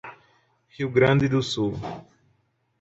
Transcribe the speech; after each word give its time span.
Rio 0.73 0.89
Grande 0.89 1.29
do 1.29 1.43
Sul 1.43 1.75